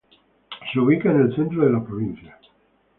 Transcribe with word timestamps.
Se 0.73 0.79
ubica 0.79 1.11
en 1.11 1.21
el 1.21 1.35
centro 1.35 1.63
de 1.63 1.73
la 1.73 1.85
provincia. 1.85 2.35